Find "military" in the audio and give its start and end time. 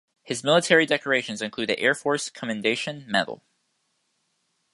0.43-0.87